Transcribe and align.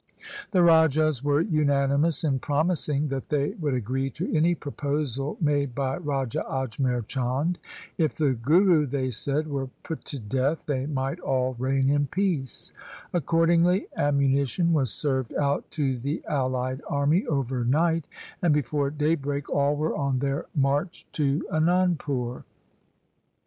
The 0.49 0.63
rajas 0.63 1.23
were 1.23 1.41
unanimous 1.41 2.23
in 2.23 2.39
promising 2.39 3.09
that 3.09 3.29
they 3.29 3.49
would 3.59 3.75
agree 3.75 4.09
to 4.09 4.35
any 4.35 4.55
proposal 4.55 5.37
made 5.39 5.75
by 5.75 5.97
Raja 5.97 6.43
Ajmer 6.49 7.05
Chand. 7.05 7.59
If 7.99 8.15
the 8.15 8.31
Guru, 8.33 8.87
they 8.87 9.11
said, 9.11 9.45
were 9.45 9.67
put 9.83 10.03
to 10.05 10.17
death 10.19 10.65
they 10.65 10.87
might 10.87 11.19
all 11.19 11.53
reign 11.59 11.91
in 11.91 12.07
peace. 12.07 12.73
Accordingly 13.13 13.89
ammuni 13.95 14.47
tion 14.47 14.73
was 14.73 14.91
served 14.91 15.35
out 15.35 15.69
to 15.69 15.99
the 15.99 16.25
allied 16.25 16.81
army 16.89 17.27
over 17.27 17.63
night, 17.63 18.07
and 18.41 18.55
before 18.55 18.89
daybreak 18.89 19.51
all 19.51 19.75
were 19.75 19.95
on 19.95 20.17
their 20.17 20.47
march 20.55 21.05
to 21.11 21.45
Anandpur. 21.53 22.43